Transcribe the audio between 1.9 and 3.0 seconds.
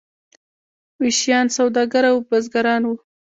او بزګران وو.